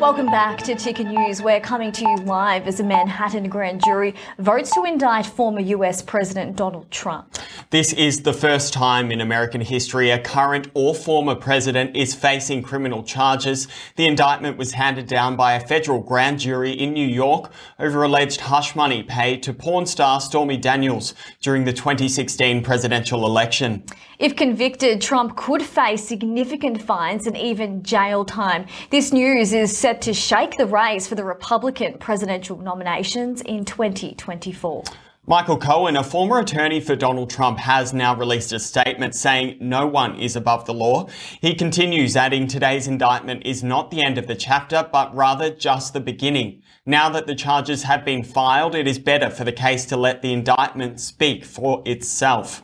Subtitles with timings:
[0.00, 1.42] Welcome back to Ticker News.
[1.42, 6.00] We're coming to you live as a Manhattan grand jury votes to indict former US
[6.00, 7.36] President Donald Trump.
[7.68, 12.62] This is the first time in American history a current or former president is facing
[12.62, 13.68] criminal charges.
[13.96, 18.40] The indictment was handed down by a federal grand jury in New York over alleged
[18.40, 23.84] hush money paid to porn star Stormy Daniels during the 2016 presidential election.
[24.20, 28.66] If convicted, Trump could face significant fines and even jail time.
[28.90, 34.84] This news is set to shake the race for the Republican presidential nominations in 2024.
[35.26, 39.86] Michael Cohen, a former attorney for Donald Trump, has now released a statement saying no
[39.86, 41.08] one is above the law.
[41.40, 45.92] He continues, adding today's indictment is not the end of the chapter, but rather just
[45.92, 46.62] the beginning.
[46.86, 50.22] Now that the charges have been filed, it is better for the case to let
[50.22, 52.62] the indictment speak for itself.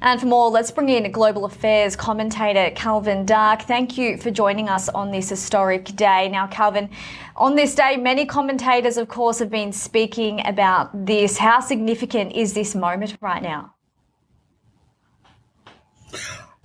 [0.00, 3.62] And for more, let's bring in global affairs commentator Calvin Dark.
[3.62, 6.28] Thank you for joining us on this historic day.
[6.28, 6.90] Now, Calvin,
[7.36, 11.38] on this day, many commentators, of course, have been speaking about this.
[11.38, 13.72] How significant is this moment right now?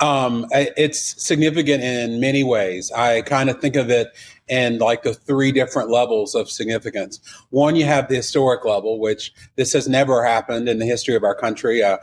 [0.02, 2.92] Um, it's significant in many ways.
[2.92, 4.08] I kind of think of it
[4.48, 7.20] in like the three different levels of significance.
[7.52, 11.24] One, you have the historic level, which this has never happened in the history of
[11.24, 12.00] our country, a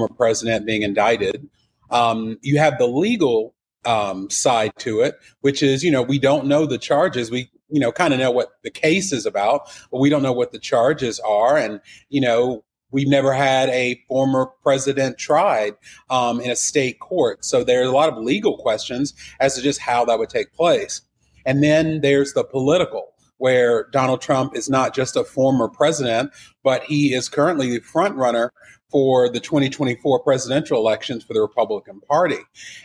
[0.00, 1.48] former president being indicted.
[1.90, 6.46] Um, you have the legal um, side to it, which is, you know, we don't
[6.46, 7.30] know the charges.
[7.30, 10.32] We, you know, kind of know what the case is about, but we don't know
[10.32, 11.56] what the charges are.
[11.56, 15.76] And, you know, We've never had a former president tried
[16.10, 17.44] um, in a state court.
[17.44, 21.02] So there's a lot of legal questions as to just how that would take place.
[21.46, 26.30] And then there's the political, where Donald Trump is not just a former president,
[26.62, 28.52] but he is currently the front runner
[28.90, 32.40] for the 2024 presidential elections for the Republican Party.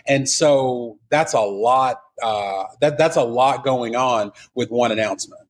[0.08, 2.02] And so that's a lot.
[2.24, 5.42] Uh, that that's a lot going on with one announcement.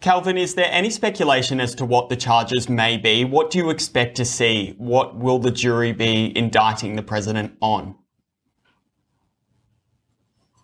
[0.00, 3.24] Calvin, is there any speculation as to what the charges may be?
[3.24, 4.74] What do you expect to see?
[4.78, 7.96] What will the jury be indicting the president on?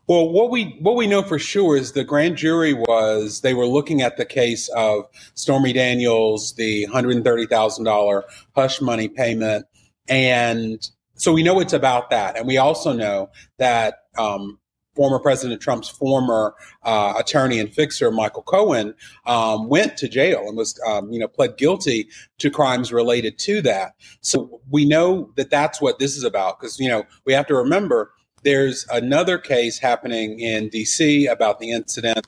[0.08, 3.66] Well, what we what we know for sure is the grand jury was they were
[3.66, 8.24] looking at the case of Stormy Daniels, the hundred thirty thousand dollar
[8.54, 9.66] hush money payment,
[10.08, 14.58] and so we know it's about that, and we also know that um,
[14.94, 18.94] former President Trump's former uh, attorney and fixer, Michael Cohen,
[19.26, 22.08] um, went to jail and was, um, you know, pled guilty
[22.38, 23.92] to crimes related to that.
[24.20, 27.54] So we know that that's what this is about because, you know, we have to
[27.54, 31.26] remember there's another case happening in D.C.
[31.26, 32.26] about the incident.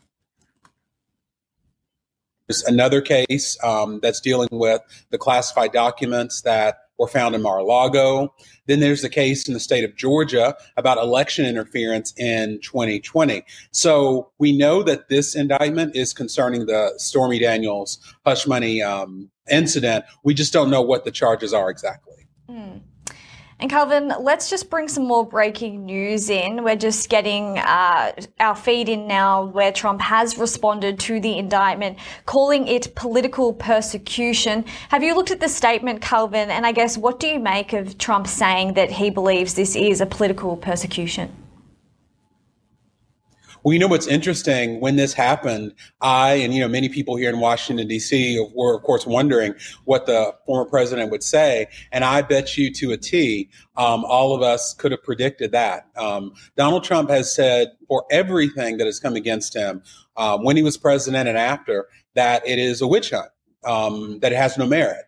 [2.48, 8.32] There's another case um, that's dealing with the classified documents that were found in Mar-a-Lago.
[8.66, 13.44] Then there's the case in the state of Georgia about election interference in 2020.
[13.72, 20.04] So we know that this indictment is concerning the Stormy Daniels hush money um, incident.
[20.22, 22.26] We just don't know what the charges are exactly.
[22.48, 22.82] Mm.
[23.64, 26.64] And Calvin, let's just bring some more breaking news in.
[26.64, 31.97] We're just getting uh, our feed in now where Trump has responded to the indictment,
[32.26, 34.66] calling it political persecution.
[34.91, 36.50] Have you looked at the statement, Calvin?
[36.50, 40.03] And I guess what do you make of Trump saying that he believes this is
[40.03, 41.34] a political persecution?
[43.64, 44.78] Well, you know what's interesting?
[44.80, 48.47] When this happened, I and you know many people here in Washington D.C.
[48.54, 49.54] were, of course, wondering
[49.86, 53.48] what the former president would say, and I bet you to a T,
[53.78, 55.88] um, all of us could have predicted that.
[55.97, 59.82] Um, Donald Trump has said for everything that has come against him
[60.19, 63.30] um, when he was president and after that it is a witch hunt,
[63.64, 65.06] um, that it has no merit.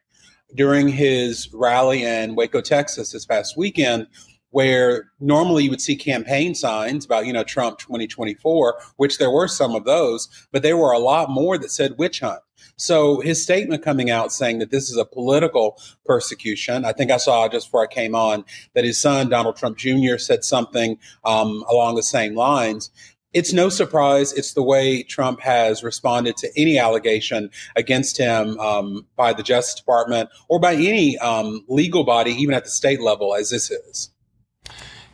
[0.55, 4.07] During his rally in Waco, Texas, this past weekend
[4.51, 9.49] where normally you would see campaign signs about, you know, Trump 2024, which there were
[9.49, 12.41] some of those, but there were a lot more that said witch hunt.
[12.77, 17.17] So his statement coming out saying that this is a political persecution, I think I
[17.17, 21.65] saw just before I came on that his son, Donald Trump Jr., said something um,
[21.71, 22.91] along the same lines.
[23.33, 24.33] It's no surprise.
[24.33, 29.75] It's the way Trump has responded to any allegation against him um, by the Justice
[29.75, 34.11] Department or by any um, legal body, even at the state level, as this is.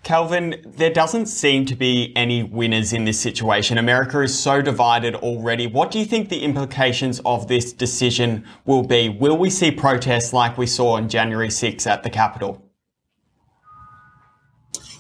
[0.03, 3.79] Calvin, there doesn't seem to be any winners in this situation.
[3.79, 5.69] America is so divided already.
[5.69, 9.09] What do you think the implications of this decision will be?
[9.09, 12.69] Will we see protests like we saw on January 6 at the Capitol?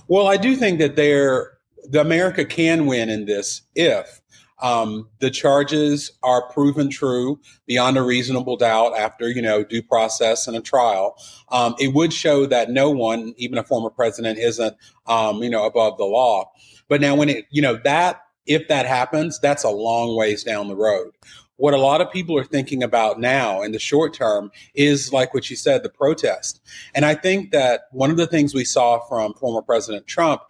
[0.07, 1.59] Well, I do think that there,
[1.89, 4.22] the America can win in this if
[4.63, 10.47] um, the charges are proven true beyond a reasonable doubt after you know due process
[10.47, 11.17] and a trial,
[11.51, 14.77] um, it would show that no one, even a former president, isn't
[15.07, 16.51] um, you know above the law.
[16.89, 20.69] But now, when it you know that if that happens, that's a long ways down
[20.69, 21.13] the road.
[21.57, 25.33] What a lot of people are thinking about now in the short term is like
[25.33, 26.61] what you said, the protest.
[26.95, 30.43] And I think that one of the things we saw from former President Trump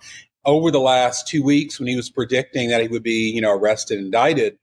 [0.44, 3.52] over the last two weeks when he was predicting that he would be, you know,
[3.52, 4.58] arrested, and indicted,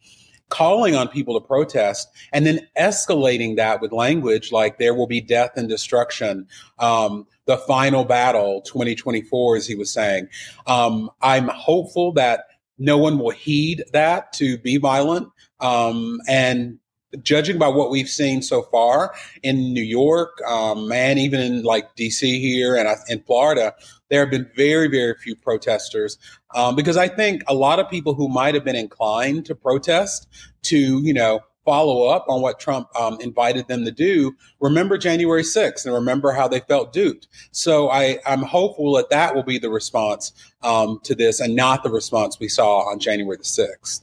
[0.49, 5.21] calling on people to protest and then escalating that with language like there will be
[5.21, 6.47] death and destruction.
[6.79, 10.27] Um, the final battle 2024, as he was saying.
[10.67, 12.45] Um, I'm hopeful that
[12.77, 15.29] no one will heed that to be violent.
[15.59, 16.79] Um, and
[17.23, 21.95] judging by what we've seen so far in New York um, and even in like
[21.95, 23.73] DC here and in Florida,
[24.09, 26.17] there have been very, very few protesters
[26.55, 30.27] um, because I think a lot of people who might have been inclined to protest
[30.63, 35.43] to, you know, follow up on what Trump um, invited them to do, remember January
[35.43, 37.27] 6th and remember how they felt duped.
[37.51, 40.33] So I, I'm hopeful that that will be the response
[40.63, 44.01] um, to this and not the response we saw on January the 6th.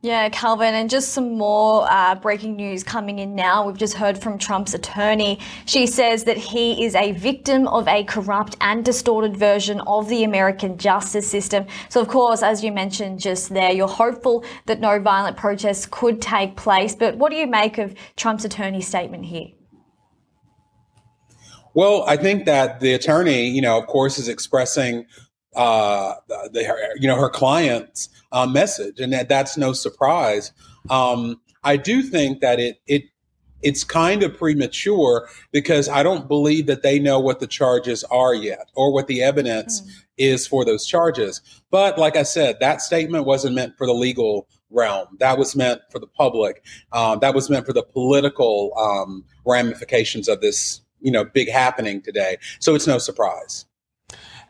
[0.00, 3.66] Yeah, Calvin, and just some more uh, breaking news coming in now.
[3.66, 5.40] We've just heard from Trump's attorney.
[5.66, 10.22] She says that he is a victim of a corrupt and distorted version of the
[10.22, 11.66] American justice system.
[11.88, 16.22] So, of course, as you mentioned just there, you're hopeful that no violent protests could
[16.22, 16.94] take place.
[16.94, 19.48] But what do you make of Trump's attorney's statement here?
[21.74, 25.06] Well, I think that the attorney, you know, of course, is expressing
[25.58, 30.52] uh, the, you know her client's uh, message, and that that's no surprise.
[30.88, 33.02] Um, I do think that it it
[33.60, 38.34] it's kind of premature because I don't believe that they know what the charges are
[38.34, 39.90] yet or what the evidence mm.
[40.16, 41.40] is for those charges.
[41.70, 45.08] But like I said, that statement wasn't meant for the legal realm.
[45.18, 46.64] That was meant for the public.
[46.92, 52.00] Um, that was meant for the political um, ramifications of this, you know, big happening
[52.00, 52.36] today.
[52.60, 53.64] So it's no surprise.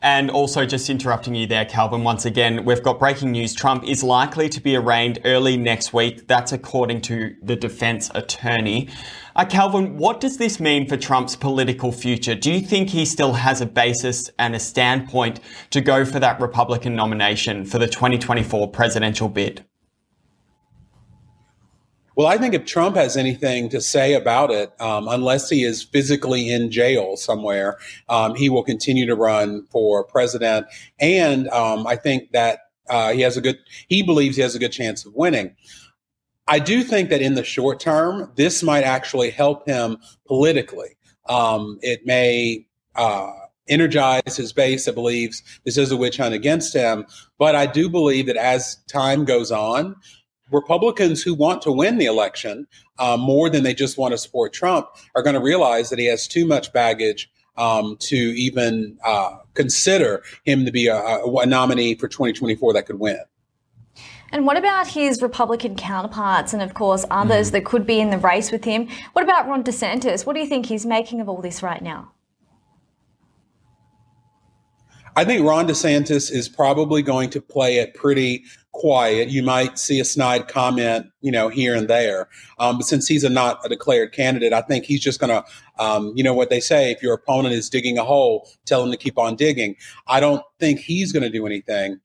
[0.01, 3.53] And also, just interrupting you there, Calvin, once again, we've got breaking news.
[3.53, 6.27] Trump is likely to be arraigned early next week.
[6.27, 8.87] That's according to the defense attorney.
[9.35, 12.35] Uh, Calvin, what does this mean for Trump's political future?
[12.35, 15.41] Do you think he still has a basis and a standpoint
[15.71, 19.65] to go for that Republican nomination for the 2024 presidential bid?
[22.19, 25.83] Well, I think if Trump has anything to say about it, um, unless he is
[25.83, 27.77] physically in jail somewhere,
[28.09, 30.67] um, he will continue to run for president.
[30.99, 33.57] And um, I think that uh, he has a good,
[33.87, 35.55] he believes he has a good chance of winning.
[36.45, 39.95] I do think that in the short term, this might actually help him
[40.27, 40.97] politically.
[41.29, 43.31] Um, it may, uh,
[43.69, 47.05] energize his base that believes this is a witch hunt against him.
[47.37, 49.95] But I do believe that as time goes on,
[50.51, 52.67] Republicans who want to win the election
[52.97, 56.05] uh, more than they just want to support Trump are going to realize that he
[56.05, 61.93] has too much baggage um, to even uh, consider him to be a, a, nominee
[61.93, 63.19] for 2024 that could win.
[64.31, 67.53] And what about his Republican counterparts and, of course, others mm.
[67.53, 68.87] that could be in the race with him?
[69.13, 70.25] What about Ron DeSantis?
[70.25, 72.11] What do you think he's making of all this right now?
[75.15, 79.29] I think Ron DeSantis is probably going to play it pretty quiet.
[79.29, 82.29] You might see a snide comment, you know, here and there.
[82.59, 85.43] Um, but since he's a not a declared candidate, I think he's just going to,
[85.83, 88.91] um, you know, what they say: if your opponent is digging a hole, tell him
[88.91, 89.75] to keep on digging.
[90.07, 91.99] I don't think he's going to do anything.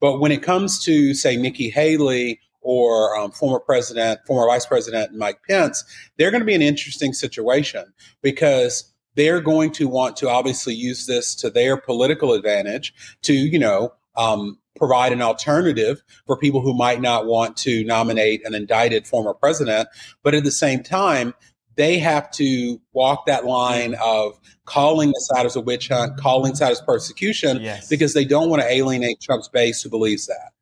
[0.00, 5.14] But when it comes to, say, Nikki Haley or um, former president, former vice president
[5.14, 5.82] Mike Pence,
[6.16, 11.06] they're going to be an interesting situation because they're going to want to obviously use
[11.06, 16.72] this to their political advantage to, you know, um, provide an alternative for people who
[16.72, 19.88] might not want to nominate an indicted former president.
[20.22, 21.34] But at the same time,
[21.74, 26.52] they have to walk that line of calling this out as a witch hunt, calling
[26.52, 27.88] this out as persecution, yes.
[27.88, 30.52] because they don't want to alienate Trump's base who believes that.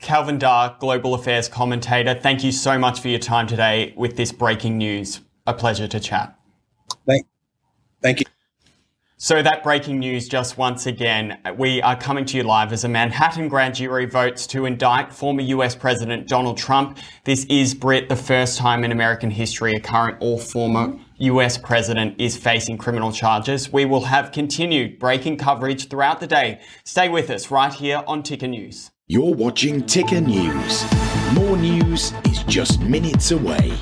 [0.00, 4.32] Calvin Dark, global affairs commentator, thank you so much for your time today with this
[4.32, 5.20] breaking news.
[5.46, 6.38] A pleasure to chat.
[8.02, 8.26] Thank, thank you.
[9.16, 12.88] So that breaking news just once again, we are coming to you live as a
[12.88, 16.98] Manhattan grand jury votes to indict former US President Donald Trump.
[17.22, 22.20] This is Brit, the first time in American history a current or former US president
[22.20, 23.72] is facing criminal charges.
[23.72, 26.60] We will have continued breaking coverage throughout the day.
[26.82, 28.90] Stay with us right here on Ticker News.
[29.06, 30.84] You're watching Ticker News.
[31.34, 33.78] More news is just minutes away.